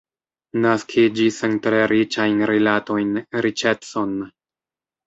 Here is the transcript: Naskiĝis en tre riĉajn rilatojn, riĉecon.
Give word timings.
Naskiĝis 0.63 1.37
en 1.49 1.53
tre 1.67 1.83
riĉajn 1.93 2.43
rilatojn, 2.53 3.13
riĉecon. 3.49 4.23